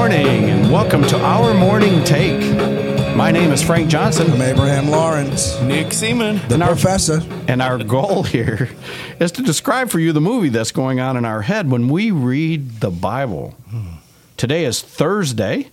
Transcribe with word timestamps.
morning, 0.00 0.48
and 0.48 0.72
welcome 0.72 1.02
to 1.02 1.20
our 1.22 1.52
morning 1.52 2.02
take. 2.04 2.40
My 3.14 3.30
name 3.30 3.52
is 3.52 3.62
Frank 3.62 3.90
Johnson, 3.90 4.30
I'm 4.32 4.40
Abraham 4.40 4.88
Lawrence, 4.88 5.60
Nick 5.60 5.92
Seaman. 5.92 6.36
the 6.48 6.54
And 6.54 6.62
our- 6.62 6.70
professor. 6.70 7.22
and 7.46 7.60
our 7.60 7.76
goal 7.76 8.22
here 8.22 8.70
is 9.20 9.30
to 9.32 9.42
describe 9.42 9.90
for 9.90 9.98
you 10.00 10.12
the 10.12 10.20
movie 10.22 10.48
that's 10.48 10.72
going 10.72 11.00
on 11.00 11.18
in 11.18 11.26
our 11.26 11.42
head 11.42 11.70
when 11.70 11.88
we 11.88 12.10
read 12.10 12.80
the 12.80 12.88
Bible. 12.90 13.54
Today 14.38 14.64
is 14.64 14.80
Thursday. 14.80 15.68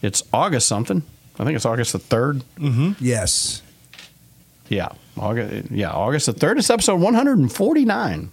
It's 0.00 0.22
August 0.32 0.68
something. 0.68 1.02
I 1.36 1.42
think 1.44 1.56
it's 1.56 1.66
August 1.66 1.92
the 1.92 1.98
3rd. 1.98 2.42
Mm-hmm. 2.60 2.92
Yes. 3.00 3.62
Yeah, 4.68 4.90
August, 5.18 5.72
yeah, 5.72 5.90
August 5.90 6.26
the 6.26 6.32
3rd. 6.34 6.58
It's 6.58 6.70
episode 6.70 7.00
149. 7.00 8.30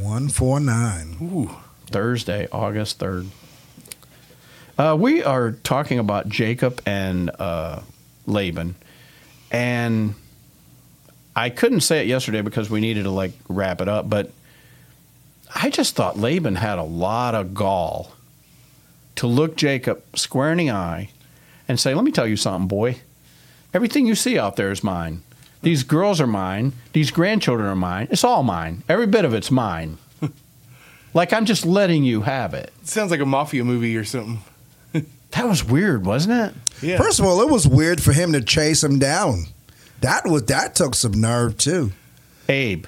149. 0.00 1.50
Thursday, 1.90 2.46
August 2.52 3.00
3rd. 3.00 3.26
Uh, 4.78 4.96
we 4.98 5.24
are 5.24 5.52
talking 5.64 5.98
about 5.98 6.28
Jacob 6.28 6.80
and 6.86 7.30
uh, 7.40 7.80
Laban. 8.26 8.76
And 9.50 10.14
I 11.34 11.50
couldn't 11.50 11.80
say 11.80 12.00
it 12.00 12.06
yesterday 12.06 12.42
because 12.42 12.70
we 12.70 12.80
needed 12.80 13.02
to 13.02 13.10
like 13.10 13.32
wrap 13.48 13.80
it 13.80 13.88
up, 13.88 14.08
but 14.08 14.30
I 15.52 15.70
just 15.70 15.96
thought 15.96 16.16
Laban 16.16 16.54
had 16.54 16.78
a 16.78 16.84
lot 16.84 17.34
of 17.34 17.54
gall 17.54 18.12
to 19.16 19.26
look 19.26 19.56
Jacob 19.56 20.02
square 20.16 20.52
in 20.52 20.58
the 20.58 20.70
eye 20.70 21.10
and 21.66 21.80
say, 21.80 21.92
Let 21.92 22.04
me 22.04 22.12
tell 22.12 22.26
you 22.26 22.36
something, 22.36 22.68
boy. 22.68 22.98
Everything 23.74 24.06
you 24.06 24.14
see 24.14 24.38
out 24.38 24.54
there 24.54 24.70
is 24.70 24.84
mine. 24.84 25.22
These 25.62 25.82
girls 25.82 26.20
are 26.20 26.26
mine. 26.26 26.72
These 26.92 27.10
grandchildren 27.10 27.68
are 27.68 27.76
mine. 27.76 28.06
It's 28.10 28.22
all 28.22 28.44
mine. 28.44 28.84
Every 28.88 29.08
bit 29.08 29.24
of 29.24 29.34
it's 29.34 29.50
mine. 29.50 29.98
like 31.14 31.32
I'm 31.32 31.46
just 31.46 31.66
letting 31.66 32.04
you 32.04 32.22
have 32.22 32.54
it. 32.54 32.72
Sounds 32.84 33.10
like 33.10 33.20
a 33.20 33.26
mafia 33.26 33.64
movie 33.64 33.96
or 33.96 34.04
something. 34.04 34.38
That 35.38 35.48
was 35.48 35.64
weird, 35.64 36.04
wasn't 36.04 36.34
it? 36.50 36.54
Yeah. 36.86 36.98
First 36.98 37.18
of 37.20 37.24
all, 37.24 37.40
it 37.40 37.48
was 37.50 37.66
weird 37.66 38.02
for 38.02 38.12
him 38.12 38.32
to 38.32 38.40
chase 38.40 38.82
him 38.84 38.98
down. 38.98 39.44
That 40.00 40.26
was 40.26 40.44
that 40.44 40.74
took 40.74 40.94
some 40.94 41.12
nerve 41.20 41.56
too. 41.56 41.92
Abe, 42.48 42.86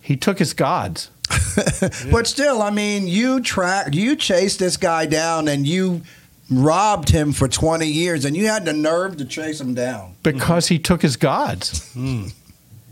he 0.00 0.16
took 0.16 0.38
his 0.38 0.52
gods. 0.54 1.10
But 2.10 2.26
still, 2.26 2.60
I 2.62 2.70
mean, 2.70 3.06
you 3.06 3.40
tracked, 3.40 3.94
you 3.94 4.16
chased 4.16 4.58
this 4.58 4.76
guy 4.76 5.06
down, 5.06 5.48
and 5.48 5.66
you 5.66 6.02
robbed 6.50 7.08
him 7.10 7.32
for 7.32 7.46
20 7.48 7.86
years, 7.86 8.24
and 8.24 8.36
you 8.36 8.46
had 8.48 8.64
the 8.64 8.72
nerve 8.72 9.16
to 9.18 9.24
chase 9.24 9.60
him 9.60 9.74
down. 9.74 10.14
because 10.22 10.68
he 10.68 10.78
took 10.78 11.02
his 11.02 11.16
gods. 11.16 11.92
Hmm. 11.92 12.28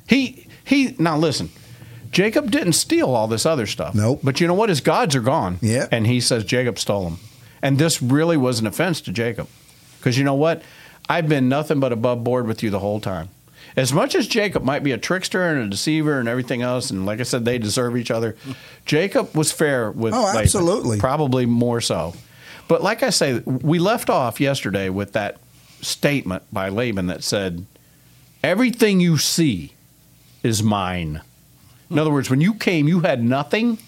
He 0.08 0.46
he. 0.64 0.94
Now 0.98 1.16
listen, 1.18 1.50
Jacob 2.10 2.50
didn't 2.50 2.72
steal 2.74 3.08
all 3.10 3.26
this 3.28 3.44
other 3.46 3.66
stuff. 3.66 3.94
Nope. 3.94 4.20
But 4.22 4.40
you 4.40 4.46
know 4.46 4.54
what? 4.54 4.68
His 4.68 4.80
gods 4.80 5.14
are 5.16 5.20
gone. 5.20 5.58
Yeah. 5.60 5.86
And 5.90 6.06
he 6.06 6.20
says 6.20 6.44
Jacob 6.44 6.78
stole 6.78 7.04
them, 7.04 7.18
and 7.62 7.78
this 7.78 8.00
really 8.02 8.36
was 8.36 8.60
an 8.60 8.66
offense 8.66 9.00
to 9.02 9.12
Jacob, 9.12 9.48
because 9.98 10.16
you 10.18 10.24
know 10.24 10.34
what? 10.34 10.62
I've 11.08 11.28
been 11.28 11.48
nothing 11.48 11.80
but 11.80 11.92
above 11.92 12.22
board 12.24 12.46
with 12.46 12.62
you 12.62 12.70
the 12.70 12.78
whole 12.80 13.00
time. 13.00 13.28
As 13.76 13.92
much 13.92 14.14
as 14.14 14.26
Jacob 14.26 14.62
might 14.64 14.82
be 14.82 14.92
a 14.92 14.98
trickster 14.98 15.42
and 15.48 15.62
a 15.62 15.68
deceiver 15.68 16.18
and 16.18 16.28
everything 16.28 16.62
else, 16.62 16.90
and 16.90 17.06
like 17.06 17.20
I 17.20 17.22
said, 17.22 17.44
they 17.44 17.58
deserve 17.58 17.96
each 17.96 18.10
other. 18.10 18.36
Jacob 18.86 19.34
was 19.36 19.52
fair 19.52 19.90
with 19.90 20.14
Oh, 20.14 20.24
Laban, 20.24 20.42
absolutely. 20.42 20.98
probably 20.98 21.46
more 21.46 21.80
so. 21.80 22.14
But 22.66 22.82
like 22.82 23.02
I 23.02 23.10
say, 23.10 23.38
we 23.46 23.78
left 23.78 24.10
off 24.10 24.40
yesterday 24.40 24.88
with 24.90 25.12
that 25.12 25.38
statement 25.80 26.42
by 26.52 26.68
Laban 26.68 27.06
that 27.06 27.22
said, 27.24 27.64
Everything 28.42 29.00
you 29.00 29.16
see 29.18 29.72
is 30.42 30.62
mine. 30.62 31.20
In 31.90 31.98
other 31.98 32.10
words, 32.10 32.30
when 32.30 32.40
you 32.40 32.54
came, 32.54 32.86
you 32.88 33.00
had 33.00 33.22
nothing, 33.22 33.78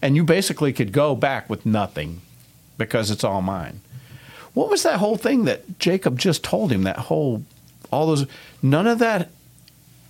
and 0.00 0.14
you 0.16 0.24
basically 0.24 0.72
could 0.72 0.92
go 0.92 1.14
back 1.14 1.48
with 1.50 1.66
nothing 1.66 2.20
because 2.78 3.10
it's 3.10 3.24
all 3.24 3.42
mine. 3.42 3.80
What 4.54 4.70
was 4.70 4.82
that 4.84 4.98
whole 4.98 5.16
thing 5.16 5.44
that 5.44 5.78
Jacob 5.78 6.18
just 6.18 6.42
told 6.42 6.72
him? 6.72 6.84
That 6.84 6.98
whole, 6.98 7.44
all 7.92 8.06
those, 8.06 8.26
none 8.62 8.86
of 8.86 9.00
that 9.00 9.30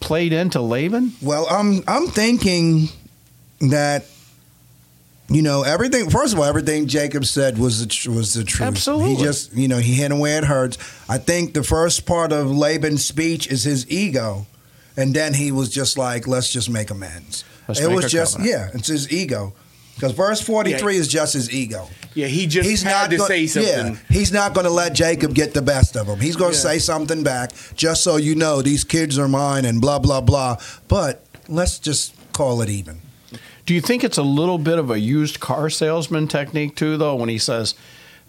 played 0.01 0.33
into 0.33 0.61
Laban? 0.61 1.13
Well, 1.21 1.47
I'm 1.51 1.83
I'm 1.89 2.07
thinking 2.07 2.89
that 3.61 4.05
you 5.29 5.43
know 5.43 5.63
everything. 5.63 6.11
First 6.11 6.33
of 6.33 6.39
all, 6.39 6.45
everything 6.45 6.87
Jacob 6.87 7.25
said 7.25 7.59
was 7.59 7.81
the 7.81 7.87
tr- 7.87 8.11
was 8.13 8.35
the 8.35 8.45
truth. 8.45 8.69
Absolutely. 8.69 9.17
He 9.17 9.23
just 9.23 9.53
you 9.53 9.67
know 9.67 9.79
he 9.79 9.95
hit 9.95 10.13
him 10.13 10.21
where 10.21 10.39
it 10.39 10.45
hurts. 10.45 10.79
I 11.09 11.19
think 11.19 11.55
the 11.55 11.65
first 11.65 12.07
part 12.07 12.33
of 12.33 12.49
Laban's 12.51 13.05
speech 13.05 13.49
is 13.49 13.65
his 13.65 13.91
ego, 13.91 14.47
and 14.97 15.13
then 15.13 15.35
he 15.35 15.51
was 15.51 15.71
just 15.71 15.99
like, 15.99 16.29
"Let's 16.29 16.53
just 16.53 16.71
make 16.71 16.91
amends." 16.91 17.45
Let's 17.67 17.81
it 17.81 17.89
make 17.89 17.97
was 17.97 18.13
just 18.13 18.37
covenant. 18.37 18.73
yeah, 18.73 18.79
it's 18.79 18.87
his 18.87 19.11
ego. 19.11 19.55
Because 19.97 20.13
verse 20.13 20.41
forty 20.41 20.75
three 20.75 20.95
Yeah. 20.95 21.01
is 21.01 21.09
just 21.09 21.33
his 21.35 21.51
ego. 21.51 21.89
Yeah, 22.15 22.29
he 22.29 22.47
just 22.47 22.69
he's 22.69 22.83
had 22.83 23.11
to 23.11 23.17
go- 23.19 23.27
say 23.27 23.47
something. 23.47 23.95
Yeah, 23.95 23.97
he's 24.09 24.31
not 24.33 24.55
going 24.55 24.65
to 24.67 24.71
let 24.71 24.93
Jacob 24.95 25.35
get 25.35 25.53
the 25.55 25.61
best 25.63 25.97
of 25.97 26.07
him. 26.07 26.21
He's 26.21 26.37
going 26.37 26.53
to 26.53 26.57
Yeah. 26.59 26.63
say 26.63 26.79
something 26.79 27.23
back, 27.23 27.53
just 27.75 28.03
so 28.05 28.17
you 28.17 28.35
know 28.35 28.63
these 28.63 28.85
kids 28.85 29.19
are 29.19 29.29
mine 29.29 29.65
and 29.65 29.81
blah 29.81 29.99
blah 29.99 30.21
blah. 30.21 30.57
But 30.89 31.25
let's 31.49 31.79
just 31.79 32.15
call 32.33 32.63
it 32.63 32.69
even. 32.71 33.01
Do 33.67 33.75
you 33.75 33.81
think 33.81 34.05
it's 34.05 34.17
a 34.19 34.23
little 34.23 34.59
bit 34.59 34.79
of 34.79 34.91
a 34.91 35.01
used 35.01 35.41
car 35.41 35.69
salesman 35.71 36.29
technique 36.29 36.77
too, 36.77 36.97
though, 36.97 37.17
when 37.17 37.29
he 37.29 37.39
says 37.39 37.75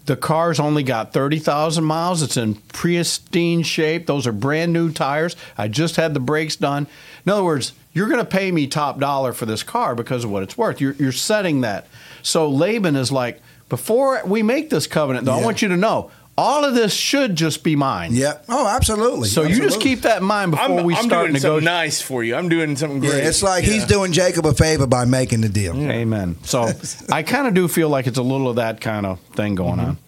the 0.08 0.16
car's 0.16 0.58
only 0.58 0.82
got 0.82 1.12
thirty 1.12 1.38
thousand 1.38 1.84
miles, 1.84 2.20
it's 2.22 2.36
in 2.36 2.56
pristine 2.72 3.62
shape, 3.62 4.06
those 4.06 4.26
are 4.26 4.32
brand 4.32 4.72
new 4.72 4.90
tires, 4.90 5.36
I 5.56 5.68
just 5.68 5.94
had 5.94 6.14
the 6.14 6.20
brakes 6.20 6.56
done. 6.56 6.88
In 7.24 7.30
other 7.30 7.44
words, 7.44 7.72
you're 7.92 8.08
going 8.08 8.18
to 8.18 8.24
pay 8.24 8.50
me 8.50 8.66
top 8.66 8.98
dollar 8.98 9.32
for 9.32 9.46
this 9.46 9.62
car 9.62 9.94
because 9.94 10.24
of 10.24 10.30
what 10.30 10.42
it's 10.42 10.58
worth. 10.58 10.80
You're, 10.80 10.94
you're 10.94 11.12
setting 11.12 11.60
that. 11.60 11.86
So 12.22 12.48
Laban 12.48 12.96
is 12.96 13.12
like, 13.12 13.40
before 13.68 14.22
we 14.24 14.42
make 14.42 14.70
this 14.70 14.86
covenant, 14.86 15.26
though, 15.26 15.34
I 15.34 15.42
want 15.44 15.62
you 15.62 15.68
to 15.68 15.76
know 15.76 16.10
all 16.38 16.64
of 16.64 16.72
this 16.74 16.94
should 16.94 17.34
just 17.34 17.64
be 17.64 17.74
mine. 17.74 18.12
Yeah. 18.12 18.38
Oh, 18.48 18.68
absolutely. 18.68 19.28
So 19.28 19.42
you 19.42 19.56
just 19.56 19.80
keep 19.80 20.02
that 20.02 20.18
in 20.22 20.24
mind 20.24 20.52
before 20.52 20.78
I'm, 20.78 20.84
we 20.84 20.94
I'm 20.94 21.02
start 21.04 21.26
doing 21.26 21.40
something 21.40 21.64
negotiating. 21.64 21.64
nice 21.64 22.00
for 22.00 22.22
you. 22.22 22.36
I'm 22.36 22.48
doing 22.48 22.76
something 22.76 23.02
Yeah, 23.02 23.10
great. 23.10 23.24
it's 23.24 23.42
like 23.42 23.64
he's 23.64 23.84
doing 23.86 24.12
Jacob 24.12 24.46
a 24.46 24.54
favor 24.54 24.86
by 24.86 25.04
making 25.04 25.40
the 25.40 25.48
deal. 25.48 25.76
Amen. 25.76 26.36
So 26.44 26.70
I 27.12 27.24
kind 27.24 27.48
of 27.48 27.54
do 27.54 27.66
feel 27.66 27.88
like 27.88 28.06
it's 28.06 28.18
a 28.18 28.22
little 28.22 28.48
of 28.48 28.56
that 28.56 28.80
kind 28.80 29.04
of 29.04 29.18
thing 29.34 29.56
going 29.56 29.80
on. 29.80 29.98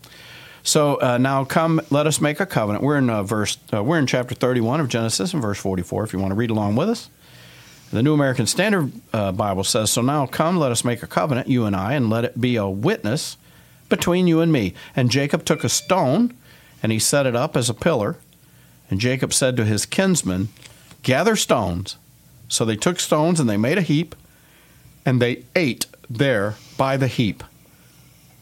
So 0.63 1.01
uh, 1.01 1.19
now 1.19 1.45
come, 1.45 1.81
let 1.91 2.07
us 2.07 2.21
make 2.21 2.39
a 2.39 2.47
covenant. 2.47 2.85
We're 2.85 2.99
in 2.99 3.11
uh, 3.11 3.23
verse. 3.25 3.59
Uh, 3.73 3.83
we're 3.83 3.99
in 3.99 4.07
chapter 4.07 4.35
thirty-one 4.35 4.79
of 4.79 4.89
Genesis, 4.89 5.33
and 5.33 5.43
verse 5.43 5.59
forty-four. 5.59 6.05
If 6.05 6.13
you 6.13 6.19
want 6.21 6.31
to 6.33 6.37
read 6.37 6.51
along 6.51 6.77
with 6.77 6.91
us, 6.91 7.09
the 7.91 8.03
New 8.03 8.13
American 8.15 8.47
Standard 8.47 8.93
uh, 9.13 9.33
Bible 9.33 9.65
says, 9.65 9.91
"So 9.91 10.03
now 10.03 10.27
come, 10.27 10.59
let 10.59 10.71
us 10.71 10.85
make 10.85 11.03
a 11.03 11.07
covenant, 11.07 11.49
you 11.49 11.65
and 11.65 11.75
I, 11.75 11.95
and 11.95 12.11
let 12.11 12.25
it 12.25 12.39
be 12.41 12.57
a 12.57 12.69
witness 12.69 13.39
between 13.91 14.27
you 14.27 14.41
and 14.41 14.51
me." 14.53 14.73
And 14.97 15.11
Jacob 15.11 15.45
took 15.45 15.63
a 15.65 15.69
stone, 15.69 16.33
and 16.83 16.91
he 16.93 16.99
set 16.99 17.27
it 17.27 17.37
up 17.37 17.57
as 17.57 17.69
a 17.69 17.75
pillar. 17.75 18.17
And 18.89 18.99
Jacob 18.99 19.33
said 19.35 19.57
to 19.59 19.65
his 19.67 19.85
kinsmen, 19.85 20.49
"Gather 21.03 21.37
stones." 21.37 21.97
So 22.49 22.65
they 22.65 22.77
took 22.77 22.99
stones 22.99 23.39
and 23.39 23.49
they 23.49 23.57
made 23.59 23.77
a 23.79 23.83
heap, 23.83 24.15
and 25.05 25.21
they 25.21 25.45
ate 25.55 25.87
there 26.09 26.55
by 26.77 26.97
the 26.97 27.07
heap. 27.07 27.45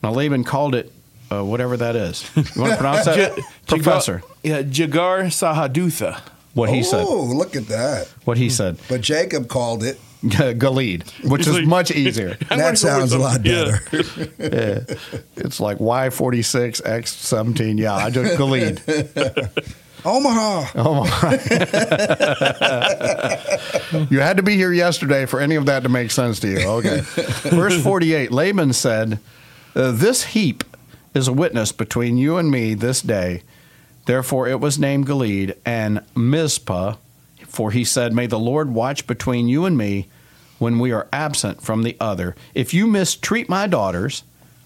Now 0.03 0.13
Laban 0.13 0.45
called 0.45 0.75
it 0.75 0.93
uh, 1.31 1.45
whatever 1.45 1.77
that 1.77 1.95
is. 1.97 2.25
You 2.35 2.45
want 2.63 2.73
to 2.73 2.77
pronounce 2.79 3.05
that, 3.05 3.37
J- 3.37 3.43
Professor? 3.67 4.19
Jagar, 4.21 4.31
yeah, 4.43 4.63
Jagar 4.63 5.25
Sahadutha. 5.27 6.21
What 6.55 6.71
he 6.71 6.83
said. 6.83 7.05
oh, 7.07 7.25
look 7.25 7.55
at 7.55 7.67
that. 7.67 8.09
What 8.25 8.39
he 8.39 8.49
said. 8.49 8.79
But 8.89 9.01
Jacob 9.03 9.49
called 9.49 9.85
it. 9.85 10.01
Galeed, 10.25 11.09
which 11.29 11.47
is 11.47 11.55
like- 11.55 11.67
much 11.67 11.91
easier. 11.91 12.37
That 12.49 12.77
sounds 12.79 13.13
a 13.13 13.19
lot 13.19 13.45
yeah. 13.45 13.79
better. 13.91 14.97
It's 15.37 15.61
like 15.61 15.79
Y 15.81 16.11
forty 16.11 16.43
six 16.43 16.81
X 16.85 17.13
seventeen. 17.15 17.79
Yeah, 17.79 17.95
I 17.95 18.11
just 18.11 18.39
Galeed. 18.39 18.81
Omaha. 20.05 20.83
My! 20.83 21.31
you 24.11 24.21
had 24.21 24.37
to 24.37 24.43
be 24.43 24.55
here 24.57 24.73
yesterday 24.73 25.27
for 25.27 25.41
any 25.41 25.55
of 25.57 25.67
that 25.67 25.83
to 25.83 25.89
make 25.89 26.11
sense 26.11 26.41
to 26.41 26.49
you. 26.49 26.61
Okay. 26.67 27.01
Verse 27.51 27.81
forty-eight. 27.83 28.31
Laban 28.33 28.73
said, 28.73 29.19
uh, 29.75 29.93
"This 29.93 30.25
heap 30.25 30.65
is 31.15 31.29
a 31.29 31.33
witness 31.33 31.73
between 31.73 32.17
you 32.17 32.37
and 32.37 32.51
me 32.51 32.75
this 32.75 33.03
day. 33.03 33.43
Therefore, 34.07 34.49
it 34.49 34.61
was 34.61 34.79
named 34.79 35.07
Gilead 35.07 35.55
and 35.67 36.01
Mizpah, 36.17 36.97
for 37.47 37.71
he 37.73 37.85
said, 37.85 38.13
May 38.15 38.27
the 38.27 38.39
Lord 38.39 38.73
watch 38.73 39.07
between 39.07 39.49
you 39.49 39.67
and 39.67 39.77
me 39.77 40.07
when 40.59 40.79
we 40.79 40.93
are 40.93 41.09
absent 41.13 41.63
from 41.63 41.83
the 41.83 41.97
other. 42.01 42.35
If 42.55 42.75
you 42.75 42.87
mistreat 42.87 43.49
my 43.49 43.67
daughters, 43.67 44.25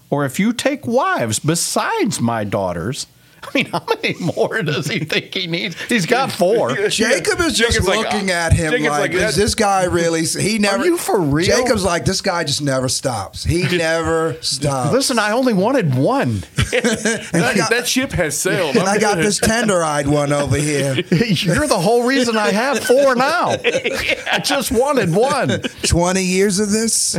or 0.09 0.25
if 0.25 0.39
you 0.39 0.53
take 0.53 0.85
wives 0.85 1.39
besides 1.39 2.21
my 2.21 2.43
daughters, 2.43 3.07
I 3.43 3.49
mean, 3.53 3.65
how 3.65 3.85
many 3.87 4.15
more 4.19 4.61
does 4.61 4.87
he 4.87 4.99
think 4.99 5.33
he 5.33 5.47
needs? 5.47 5.79
He's 5.83 6.05
got 6.05 6.31
four. 6.43 6.75
Jacob 6.87 7.39
is 7.41 7.57
just 7.57 7.73
Jacob's 7.73 7.87
like, 7.87 7.99
looking 7.99 8.31
uh, 8.31 8.33
at 8.33 8.53
him 8.53 8.71
Jacob's 8.71 8.89
like, 8.89 9.13
like, 9.13 9.21
is 9.21 9.35
this 9.35 9.55
guy 9.55 9.83
really? 9.85 10.25
He 10.25 10.59
never. 10.59 10.77
Are 10.77 10.85
you 10.85 10.97
for 10.97 11.19
real? 11.19 11.45
Jacob's 11.45 11.83
like, 11.83 12.05
this 12.05 12.21
guy 12.21 12.43
just 12.43 12.61
never 12.61 12.87
stops. 12.89 13.43
He 13.43 13.63
never 13.77 14.37
stops. 14.41 14.91
Listen, 14.93 15.19
I 15.19 15.31
only 15.31 15.53
wanted 15.53 15.93
one. 15.95 16.39
that, 16.55 17.67
that 17.69 17.87
ship 17.87 18.11
has 18.11 18.37
sailed. 18.37 18.75
and 18.77 18.87
I 18.87 18.97
got 18.99 19.17
this 19.17 19.39
tender-eyed 19.39 20.07
one 20.07 20.31
over 20.31 20.57
here. 20.57 20.95
You're 21.11 21.67
the 21.67 21.79
whole 21.79 22.07
reason 22.07 22.37
I 22.37 22.51
have 22.51 22.79
four 22.83 23.15
now. 23.15 23.49
I 23.51 24.39
just 24.43 24.71
wanted 24.71 25.13
one. 25.13 25.61
Twenty 25.83 26.23
years 26.23 26.59
of 26.59 26.71
this. 26.71 27.15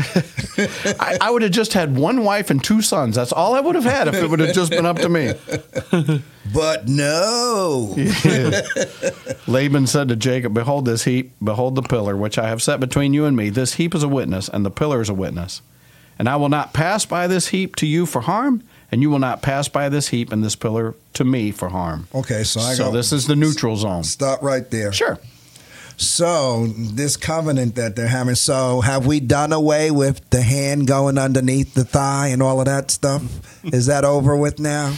I, 1.00 1.18
I 1.20 1.30
would 1.30 1.42
have 1.42 1.52
just 1.52 1.72
had 1.72 1.96
one 1.96 2.24
wife 2.24 2.50
and 2.50 2.62
two 2.62 2.82
sons. 2.82 3.16
That's 3.16 3.32
all 3.32 3.54
I 3.54 3.60
would 3.60 3.74
have 3.74 3.84
had 3.84 4.08
if 4.08 4.14
it 4.14 4.28
would 4.28 4.40
have 4.40 4.54
just 4.54 4.70
been 4.70 4.86
up 4.86 4.98
to 4.98 5.08
me. 5.08 5.32
But 6.52 6.88
no. 6.88 7.94
Laban 9.46 9.86
said 9.86 10.08
to 10.08 10.16
Jacob, 10.16 10.54
Behold 10.54 10.84
this 10.84 11.04
heap, 11.04 11.32
behold 11.42 11.74
the 11.74 11.82
pillar, 11.82 12.16
which 12.16 12.38
I 12.38 12.48
have 12.48 12.62
set 12.62 12.80
between 12.80 13.14
you 13.14 13.24
and 13.24 13.36
me. 13.36 13.50
This 13.50 13.74
heap 13.74 13.94
is 13.94 14.02
a 14.02 14.08
witness, 14.08 14.48
and 14.48 14.64
the 14.64 14.70
pillar 14.70 15.00
is 15.00 15.08
a 15.08 15.14
witness. 15.14 15.62
And 16.18 16.28
I 16.28 16.36
will 16.36 16.48
not 16.48 16.72
pass 16.72 17.04
by 17.04 17.26
this 17.26 17.48
heap 17.48 17.76
to 17.76 17.86
you 17.86 18.06
for 18.06 18.20
harm, 18.22 18.62
and 18.92 19.02
you 19.02 19.10
will 19.10 19.18
not 19.18 19.42
pass 19.42 19.68
by 19.68 19.88
this 19.88 20.08
heap 20.08 20.32
and 20.32 20.44
this 20.44 20.54
pillar 20.54 20.94
to 21.14 21.24
me 21.24 21.50
for 21.50 21.70
harm. 21.70 22.06
Okay, 22.14 22.44
so 22.44 22.60
I 22.60 22.74
So 22.74 22.84
go. 22.86 22.92
this 22.92 23.12
is 23.12 23.26
the 23.26 23.34
neutral 23.36 23.76
zone. 23.76 24.04
Stop 24.04 24.42
right 24.42 24.70
there. 24.70 24.92
Sure. 24.92 25.18
So 25.96 26.66
this 26.66 27.16
covenant 27.16 27.76
that 27.76 27.96
they're 27.96 28.08
having. 28.08 28.34
So 28.34 28.80
have 28.80 29.06
we 29.06 29.20
done 29.20 29.52
away 29.52 29.90
with 29.90 30.28
the 30.30 30.42
hand 30.42 30.86
going 30.86 31.18
underneath 31.18 31.74
the 31.74 31.84
thigh 31.84 32.28
and 32.28 32.42
all 32.42 32.60
of 32.60 32.66
that 32.66 32.90
stuff? 32.90 33.22
Is 33.64 33.86
that 33.86 34.04
over 34.04 34.36
with 34.36 34.58
now? 34.58 34.94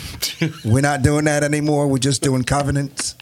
We're 0.64 0.80
not 0.80 1.02
doing 1.02 1.26
that 1.26 1.44
anymore. 1.44 1.86
We're 1.86 1.98
just 1.98 2.22
doing 2.22 2.42
covenants. 2.42 3.14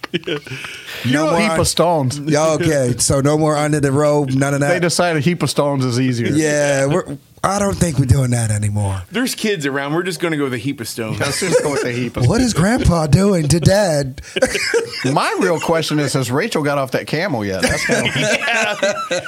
No 1.11 1.35
a 1.35 1.41
heap 1.41 1.59
of 1.59 1.69
stones. 1.69 2.19
Yeah, 2.19 2.53
okay, 2.53 2.95
so 2.99 3.21
no 3.21 3.37
more 3.37 3.57
under 3.57 3.81
the 3.81 3.93
robe. 3.93 4.31
None 4.31 4.55
of 4.55 4.61
that. 4.61 4.69
They 4.69 4.81
decided 4.81 5.19
a 5.19 5.25
heap 5.25 5.43
of 5.43 5.51
stones 5.51 5.85
is 5.85 5.99
easier. 6.01 6.29
yeah, 6.29 6.87
we're, 6.87 7.19
I 7.45 7.59
don't 7.59 7.75
think 7.75 7.99
we're 7.99 8.07
doing 8.07 8.31
that 8.31 8.51
anymore. 8.51 9.03
There's 9.11 9.35
kids 9.35 9.67
around. 9.67 9.93
We're 9.93 10.03
just 10.03 10.19
going 10.19 10.33
to 10.33 10.39
go 10.39 10.45
with 10.45 10.55
a 10.55 10.59
heap 10.59 10.81
of 10.81 10.89
stones. 10.89 11.21
Let's 11.21 11.41
just 11.41 11.63
go 11.63 11.73
with 11.73 11.83
the 11.83 11.93
heap 11.93 12.17
of 12.17 12.27
What 12.27 12.41
is 12.41 12.55
Grandpa 12.55 13.07
doing 13.07 13.49
to 13.49 13.61
Dad? 13.61 14.23
My 15.13 15.37
real 15.39 15.61
question 15.61 15.99
is: 15.99 16.15
Has 16.15 16.31
Rachel 16.31 16.63
got 16.63 16.79
off 16.79 16.93
that 16.93 17.07
camel 17.07 17.45
yet? 17.45 17.61
That's 17.61 17.85
kind 17.85 18.07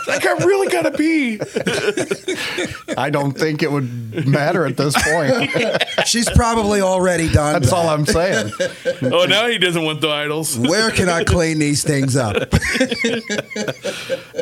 like 0.06 0.26
I 0.26 0.44
really 0.46 0.68
gotta 0.68 0.92
pee. 0.92 1.38
I 2.96 3.10
don't 3.10 3.32
think 3.32 3.62
it 3.62 3.70
would 3.70 4.26
matter 4.26 4.64
at 4.64 4.78
this 4.78 4.94
point. 4.96 5.82
She's 6.06 6.30
probably 6.30 6.80
already 6.80 7.30
done. 7.30 7.52
That's 7.52 7.69
that. 7.69 7.76
all 7.76 7.88
I'm 7.88 8.06
saying. 8.06 8.50
Oh, 9.02 9.26
now 9.26 9.46
he 9.48 9.58
doesn't 9.58 9.84
want 9.84 10.00
the 10.00 10.08
idols. 10.08 10.58
Where 10.58 10.90
can 10.90 11.10
I 11.10 11.24
clean 11.24 11.58
these 11.58 11.84
things 11.84 12.16
up? 12.16 12.36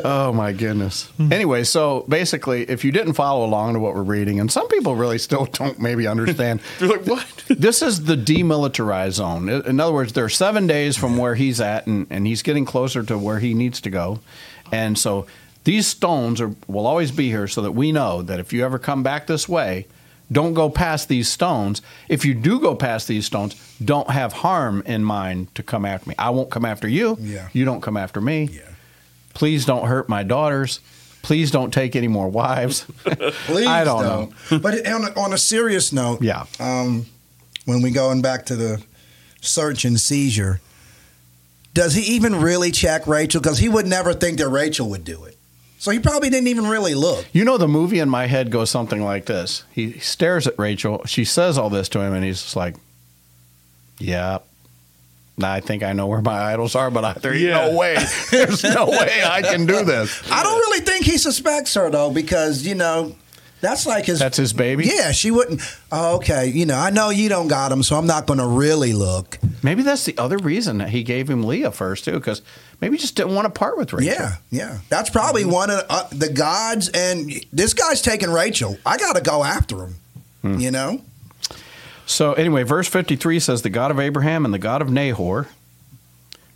Oh 0.05 0.31
my 0.31 0.53
goodness. 0.53 1.09
Anyway, 1.19 1.63
so 1.63 2.05
basically, 2.07 2.63
if 2.69 2.85
you 2.85 2.91
didn't 2.91 3.13
follow 3.13 3.43
along 3.45 3.64
to 3.73 3.79
what 3.79 3.95
we're 3.95 4.03
reading, 4.03 4.39
and 4.39 4.51
some 4.51 4.67
people 4.67 4.95
really 4.95 5.17
still 5.17 5.45
don't 5.51 5.79
maybe 5.79 6.07
understand, 6.07 6.61
They're 6.79 6.89
like, 6.89 7.05
what? 7.05 7.25
this 7.47 7.81
is 7.81 8.05
the 8.05 8.15
demilitarized 8.15 9.13
zone. 9.13 9.49
In 9.49 9.79
other 9.79 9.93
words, 9.93 10.13
there 10.13 10.25
are 10.25 10.29
seven 10.29 10.67
days 10.67 10.95
from 10.95 11.17
where 11.17 11.35
he's 11.35 11.59
at, 11.59 11.87
and, 11.87 12.07
and 12.09 12.27
he's 12.27 12.41
getting 12.41 12.65
closer 12.65 13.03
to 13.03 13.17
where 13.17 13.39
he 13.39 13.53
needs 13.53 13.81
to 13.81 13.89
go. 13.89 14.19
And 14.71 14.97
so 14.97 15.25
these 15.63 15.87
stones 15.87 16.39
are, 16.41 16.55
will 16.67 16.87
always 16.87 17.11
be 17.11 17.29
here 17.29 17.47
so 17.47 17.61
that 17.61 17.71
we 17.71 17.91
know 17.91 18.21
that 18.21 18.39
if 18.39 18.53
you 18.53 18.63
ever 18.63 18.79
come 18.79 19.03
back 19.03 19.27
this 19.27 19.49
way, 19.49 19.87
don't 20.31 20.53
go 20.53 20.69
past 20.69 21.07
these 21.07 21.27
stones. 21.27 21.81
If 22.09 22.25
you 22.25 22.33
do 22.33 22.59
go 22.59 22.75
past 22.75 23.07
these 23.07 23.25
stones, 23.25 23.55
don't 23.83 24.09
have 24.09 24.33
harm 24.33 24.81
in 24.85 25.03
mind 25.03 25.53
to 25.55 25.63
come 25.63 25.85
after 25.85 26.09
me. 26.09 26.15
I 26.17 26.31
won't 26.31 26.49
come 26.49 26.65
after 26.65 26.87
you. 26.87 27.17
Yeah. 27.19 27.49
You 27.53 27.65
don't 27.65 27.81
come 27.81 27.97
after 27.97 28.19
me. 28.19 28.49
Yeah. 28.51 28.61
Please 29.33 29.65
don't 29.65 29.85
hurt 29.87 30.09
my 30.09 30.23
daughters. 30.23 30.79
Please 31.25 31.49
don't 31.49 31.73
take 31.73 31.95
any 31.95 32.07
more 32.07 32.29
wives. 32.29 32.85
Please 33.47 33.65
I 33.67 33.83
don't 33.83 34.03
know. 34.03 34.59
But 34.59 34.87
on 34.87 35.05
a, 35.05 35.19
on 35.19 35.33
a 35.33 35.37
serious 35.39 35.91
note, 35.91 36.21
Yeah. 36.21 36.45
Um, 36.59 37.07
when 37.65 37.81
we 37.81 37.89
going 37.89 38.21
back 38.21 38.45
to 38.45 38.55
the 38.55 38.83
search 39.41 39.85
and 39.85 39.99
seizure, 39.99 40.61
does 41.73 41.95
he 41.95 42.03
even 42.15 42.35
really 42.35 42.69
check 42.69 43.07
Rachel? 43.07 43.41
Because 43.41 43.57
he 43.57 43.67
would 43.67 43.87
never 43.87 44.13
think 44.13 44.37
that 44.37 44.49
Rachel 44.49 44.87
would 44.91 45.03
do 45.03 45.23
it. 45.25 45.35
So 45.79 45.89
he 45.91 45.99
probably 45.99 46.29
didn't 46.29 46.47
even 46.47 46.67
really 46.67 46.93
look. 46.93 47.25
You 47.33 47.43
know, 47.43 47.57
the 47.57 47.67
movie 47.67 47.99
in 47.99 48.07
my 48.09 48.27
head 48.27 48.51
goes 48.51 48.69
something 48.69 49.01
like 49.03 49.25
this. 49.25 49.63
He 49.71 49.99
stares 49.99 50.45
at 50.47 50.57
Rachel. 50.59 51.01
She 51.05 51.25
says 51.25 51.57
all 51.57 51.69
this 51.71 51.89
to 51.89 51.99
him, 52.01 52.13
and 52.13 52.23
he's 52.23 52.41
just 52.41 52.55
like, 52.55 52.75
"Yeah, 53.99 54.39
I 55.41 55.59
think 55.59 55.83
I 55.83 55.91
know 55.93 56.07
where 56.07 56.21
my 56.21 56.53
idols 56.53 56.75
are, 56.75 56.89
but 56.89 57.03
I, 57.03 57.13
there's 57.13 57.41
Yeah. 57.41 57.67
no 57.69 57.75
way. 57.77 57.95
There's 58.31 58.63
no 58.63 58.85
way 58.85 59.21
I 59.25 59.41
can 59.41 59.65
do 59.65 59.83
this." 59.83 60.21
I 60.31 60.43
don't 60.43 60.57
really 60.57 60.79
think 60.79 61.05
he 61.05 61.17
suspects 61.17 61.73
her 61.73 61.89
though, 61.89 62.09
because 62.09 62.65
you 62.65 62.73
know 62.75 63.15
that's 63.61 63.85
like 63.85 64.05
his. 64.05 64.19
That's 64.19 64.37
his 64.37 64.53
baby. 64.53 64.85
Yeah, 64.93 65.11
she 65.11 65.31
wouldn't. 65.31 65.61
Oh, 65.91 66.15
okay, 66.17 66.47
you 66.47 66.65
know, 66.65 66.77
I 66.77 66.89
know 66.89 67.09
you 67.09 67.27
don't 67.29 67.47
got 67.49 67.71
him, 67.71 67.83
so 67.83 67.97
I'm 67.97 68.07
not 68.07 68.27
going 68.27 68.39
to 68.39 68.47
really 68.47 68.93
look. 68.93 69.37
Maybe 69.63 69.81
that's 69.83 70.05
the 70.05 70.17
other 70.17 70.37
reason 70.37 70.77
that 70.77 70.89
he 70.89 71.03
gave 71.03 71.29
him 71.29 71.43
Leah 71.43 71.71
first 71.71 72.05
too, 72.05 72.13
because 72.13 72.41
maybe 72.79 72.95
he 72.95 73.01
just 73.01 73.15
didn't 73.15 73.33
want 73.35 73.45
to 73.45 73.49
part 73.57 73.77
with 73.77 73.91
Rachel. 73.91 74.13
Yeah, 74.13 74.35
yeah, 74.51 74.77
that's 74.89 75.09
probably 75.09 75.43
one 75.45 75.69
of 75.69 75.83
uh, 75.89 76.07
the 76.11 76.29
gods. 76.29 76.89
And 76.89 77.29
this 77.51 77.73
guy's 77.73 78.01
taking 78.01 78.29
Rachel. 78.29 78.77
I 78.85 78.97
got 78.97 79.15
to 79.15 79.21
go 79.21 79.43
after 79.43 79.79
him. 79.83 79.95
Hmm. 80.43 80.59
You 80.59 80.71
know. 80.71 81.01
So 82.05 82.33
anyway, 82.33 82.63
verse 82.63 82.87
53 82.87 83.39
says, 83.39 83.61
The 83.61 83.69
God 83.69 83.91
of 83.91 83.99
Abraham 83.99 84.45
and 84.45 84.53
the 84.53 84.59
God 84.59 84.81
of 84.81 84.91
Nahor, 84.91 85.47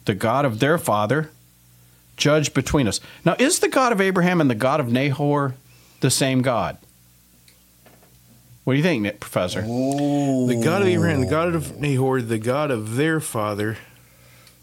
the 0.06 0.14
God 0.14 0.46
of 0.46 0.60
their 0.60 0.78
father, 0.78 1.32
judge 2.18 2.54
between 2.54 2.88
us. 2.88 3.00
Now, 3.26 3.36
is 3.40 3.60
the 3.60 3.70
God 3.70 3.92
of 3.92 4.02
Abraham 4.02 4.42
and 4.42 4.50
the 4.50 4.56
God 4.56 4.80
of 4.80 4.92
Nahor 4.92 5.56
the 6.02 6.12
same 6.12 6.42
God? 6.42 6.78
What 8.64 8.74
do 8.74 8.78
you 8.78 8.84
think, 8.84 9.02
Nick, 9.02 9.20
Professor? 9.20 9.62
The 9.62 10.62
God 10.64 10.84
of 10.84 10.88
Abraham, 10.88 11.22
the 11.22 11.28
God 11.28 11.56
of 11.56 11.80
Nahor, 11.80 12.22
the 12.22 12.38
God 12.38 12.70
of 12.70 12.96
their 12.98 13.20
father. 13.20 13.78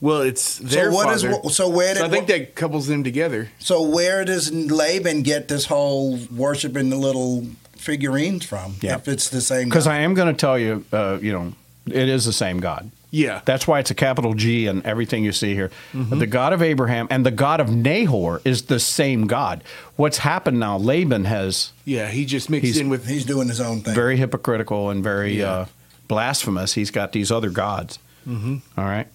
Well, 0.00 0.20
it's 0.20 0.58
their 0.58 0.92
what 0.92 1.12
is- 1.12 1.24
father. 1.24 1.50
so 1.50 1.68
where 1.68 1.94
did- 1.94 2.02
I 2.04 2.08
think 2.08 2.28
that 2.28 2.54
couples 2.54 2.86
them 2.86 3.02
together. 3.02 3.50
So 3.58 3.82
where 3.82 4.24
does 4.24 4.52
Laban 4.52 5.22
get 5.22 5.48
this 5.48 5.64
whole 5.64 6.18
worshiping 6.30 6.90
the 6.90 6.96
little 6.96 7.46
figurines 7.78 8.44
from? 8.44 8.76
Yeah. 8.80 8.96
If 8.96 9.08
it's 9.08 9.28
the 9.28 9.40
same. 9.40 9.68
Because 9.68 9.86
I 9.86 9.98
am 9.98 10.14
going 10.14 10.28
to 10.34 10.38
tell 10.38 10.58
you, 10.58 10.84
uh, 10.92 11.18
you 11.20 11.32
know, 11.32 11.52
it 11.86 12.08
is 12.08 12.24
the 12.24 12.32
same 12.32 12.58
God. 12.60 12.90
Yeah. 13.12 13.40
That's 13.44 13.66
why 13.66 13.78
it's 13.78 13.90
a 13.90 13.94
capital 13.94 14.34
G 14.34 14.66
and 14.66 14.84
everything 14.84 15.24
you 15.24 15.32
see 15.32 15.54
here. 15.54 15.70
Mm-hmm. 15.94 16.18
The 16.18 16.26
God 16.26 16.52
of 16.52 16.60
Abraham 16.60 17.06
and 17.08 17.24
the 17.24 17.30
God 17.30 17.60
of 17.60 17.70
Nahor 17.70 18.42
is 18.44 18.62
the 18.62 18.80
same 18.80 19.26
God. 19.26 19.62
What's 19.94 20.18
happened 20.18 20.58
now, 20.60 20.76
Laban 20.76 21.24
has 21.24 21.70
Yeah, 21.84 22.08
he 22.10 22.26
just 22.26 22.50
mixed 22.50 22.64
He's- 22.66 22.76
in 22.76 22.88
with 22.88 23.06
he's 23.06 23.24
doing 23.24 23.48
his 23.48 23.60
own 23.60 23.80
thing. 23.80 23.94
very 23.94 24.16
hypocritical 24.16 24.90
and 24.90 25.02
very 25.04 25.38
Yeah. 25.38 25.50
uh, 25.52 25.66
blasphemous. 26.08 26.74
He's 26.74 26.90
got 26.90 27.12
these 27.12 27.30
other 27.30 27.50
gods. 27.50 27.98
Mm-hmm. 28.28 28.56
right. 28.76 29.06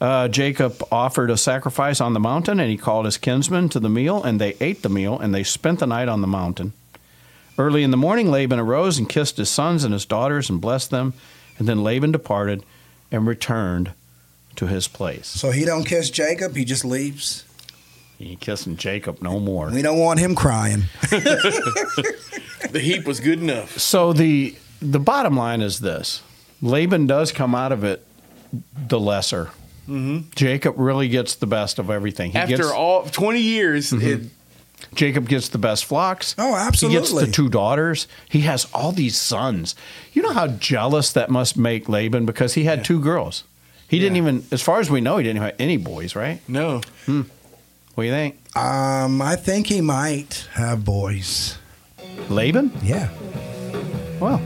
Uh, 0.00 0.28
Jacob 0.28 0.82
offered 0.92 1.30
a 1.30 1.36
sacrifice 1.36 2.00
on 2.00 2.12
the 2.14 2.20
mountain, 2.20 2.60
and 2.60 2.70
he 2.70 2.76
called 2.76 3.04
his 3.04 3.16
kinsmen 3.18 3.68
to 3.70 3.80
the 3.80 3.88
meal, 3.88 4.22
and 4.22 4.40
they 4.40 4.54
ate 4.60 4.82
the 4.82 4.88
meal, 4.88 5.18
and 5.18 5.34
they 5.34 5.42
spent 5.42 5.80
the 5.80 5.86
night 5.86 6.08
on 6.08 6.20
the 6.20 6.26
mountain. 6.26 6.72
Early 7.56 7.82
in 7.82 7.90
the 7.90 7.96
morning, 7.96 8.30
Laban 8.30 8.58
arose 8.58 8.98
and 8.98 9.08
kissed 9.08 9.36
his 9.36 9.48
sons 9.48 9.84
and 9.84 9.92
his 9.92 10.04
daughters 10.04 10.50
and 10.50 10.60
blessed 10.60 10.90
them, 10.90 11.14
and 11.58 11.68
then 11.68 11.84
Laban 11.84 12.12
departed 12.12 12.64
and 13.12 13.26
returned 13.26 13.92
to 14.56 14.66
his 14.66 14.88
place. 14.88 15.26
so 15.26 15.50
he 15.50 15.64
don't 15.64 15.84
kiss 15.84 16.10
Jacob. 16.10 16.56
He 16.56 16.64
just 16.64 16.84
leaves. 16.84 17.44
He 18.18 18.30
ain't 18.30 18.40
kissing 18.40 18.76
Jacob 18.76 19.20
no 19.20 19.40
more. 19.40 19.70
We 19.70 19.82
don't 19.82 19.98
want 19.98 20.20
him 20.20 20.34
crying. 20.36 20.84
the 21.10 22.80
heap 22.80 23.06
was 23.06 23.18
good 23.20 23.40
enough. 23.40 23.78
So 23.78 24.12
the 24.12 24.54
the 24.80 25.00
bottom 25.00 25.36
line 25.36 25.60
is 25.60 25.80
this: 25.80 26.22
Laban 26.62 27.06
does 27.06 27.32
come 27.32 27.54
out 27.54 27.72
of 27.72 27.82
it 27.82 28.06
the 28.76 29.00
lesser. 29.00 29.50
Mm-hmm. 29.88 30.30
Jacob 30.34 30.78
really 30.78 31.08
gets 31.08 31.34
the 31.34 31.46
best 31.46 31.78
of 31.78 31.90
everything. 31.90 32.32
He 32.32 32.38
After 32.38 32.56
gets, 32.56 32.70
all 32.70 33.04
20 33.04 33.40
years, 33.40 33.90
mm-hmm. 33.90 34.06
it, 34.06 34.30
Jacob 34.94 35.28
gets 35.28 35.48
the 35.48 35.58
best 35.58 35.84
flocks. 35.84 36.34
Oh, 36.38 36.54
absolutely. 36.54 36.94
He 36.94 37.00
gets 37.00 37.12
the 37.12 37.30
two 37.30 37.48
daughters. 37.48 38.06
He 38.28 38.40
has 38.42 38.66
all 38.72 38.92
these 38.92 39.16
sons. 39.16 39.74
You 40.12 40.22
know 40.22 40.32
how 40.32 40.46
jealous 40.48 41.12
that 41.12 41.30
must 41.30 41.56
make 41.56 41.88
Laban 41.88 42.26
because 42.26 42.54
he 42.54 42.64
had 42.64 42.84
two 42.84 43.00
girls. 43.00 43.44
He 43.88 43.98
didn't 43.98 44.16
even, 44.16 44.44
as 44.50 44.62
far 44.62 44.80
as 44.80 44.90
we 44.90 45.00
know, 45.00 45.16
he 45.18 45.24
didn't 45.24 45.42
have 45.42 45.54
any 45.58 45.76
boys, 45.76 46.14
right? 46.16 46.40
no. 46.48 46.80
What 47.06 48.02
do 48.02 48.08
you 48.08 48.10
think? 48.12 48.36
Um, 48.56 49.22
I 49.22 49.36
think 49.36 49.68
he 49.68 49.80
might 49.80 50.48
have 50.54 50.84
boys. 50.84 51.58
Laban? 52.28 52.72
Yeah. 52.82 53.08
Well, 54.20 54.40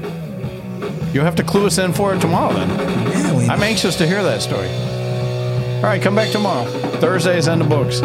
you'll 1.14 1.24
have 1.24 1.36
to 1.36 1.42
clue 1.42 1.66
us 1.66 1.78
in 1.78 1.92
for 1.94 2.14
it 2.14 2.20
tomorrow 2.20 2.52
then. 2.52 2.68
Yeah. 3.10 3.36
We, 3.36 3.48
I'm 3.48 3.62
anxious 3.62 3.96
to 3.96 4.06
hear 4.06 4.22
that 4.22 4.42
story. 4.42 4.68
All 5.76 5.82
right, 5.84 6.02
come 6.02 6.14
back 6.14 6.30
tomorrow. 6.30 6.64
Thursdays 7.00 7.46
and 7.48 7.60
the 7.60 7.64
books. 7.64 8.00